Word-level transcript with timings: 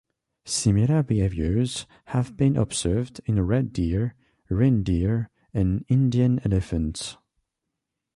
Similar 0.47 1.03
behaviors 1.03 1.85
have 2.05 2.35
been 2.35 2.57
observed 2.57 3.21
in 3.27 3.39
red 3.45 3.71
deer, 3.71 4.15
reindeer, 4.49 5.29
and 5.53 5.85
Indian 5.89 6.39
elephants. 6.43 7.17